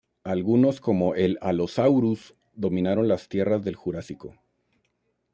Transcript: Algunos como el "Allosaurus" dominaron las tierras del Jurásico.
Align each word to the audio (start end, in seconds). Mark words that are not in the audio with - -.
Algunos 0.23 0.81
como 0.81 1.13
el 1.13 1.37
"Allosaurus" 1.41 2.33
dominaron 2.55 3.07
las 3.07 3.27
tierras 3.29 3.63
del 3.63 3.75
Jurásico. 3.75 4.33